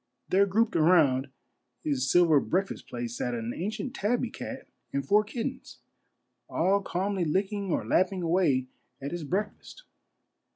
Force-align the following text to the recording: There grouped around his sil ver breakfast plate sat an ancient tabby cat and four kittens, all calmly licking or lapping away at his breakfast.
There 0.29 0.47
grouped 0.47 0.75
around 0.75 1.29
his 1.83 2.09
sil 2.09 2.25
ver 2.25 2.39
breakfast 2.39 2.87
plate 2.87 3.11
sat 3.11 3.35
an 3.35 3.53
ancient 3.55 3.93
tabby 3.93 4.31
cat 4.31 4.67
and 4.91 5.05
four 5.07 5.23
kittens, 5.23 5.77
all 6.49 6.81
calmly 6.81 7.23
licking 7.23 7.71
or 7.71 7.85
lapping 7.85 8.23
away 8.23 8.65
at 8.99 9.11
his 9.11 9.23
breakfast. 9.23 9.83